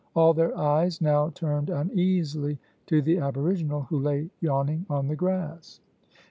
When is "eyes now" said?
0.57-1.29